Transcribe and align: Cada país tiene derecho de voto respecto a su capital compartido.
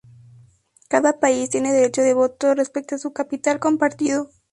Cada 0.87 1.19
país 1.19 1.51
tiene 1.51 1.71
derecho 1.71 2.01
de 2.01 2.15
voto 2.15 2.55
respecto 2.55 2.95
a 2.95 2.97
su 2.97 3.13
capital 3.13 3.59
compartido. 3.59 4.31